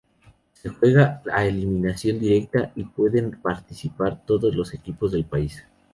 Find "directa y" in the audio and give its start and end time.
2.19-2.85